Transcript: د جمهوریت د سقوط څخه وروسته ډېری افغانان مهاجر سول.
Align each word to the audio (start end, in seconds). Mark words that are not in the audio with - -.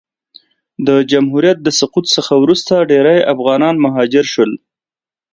د 0.87 0.89
جمهوریت 1.11 1.57
د 1.63 1.67
سقوط 1.79 2.05
څخه 2.15 2.33
وروسته 2.43 2.87
ډېری 2.91 3.19
افغانان 3.33 3.75
مهاجر 3.85 4.25
سول. 4.33 4.51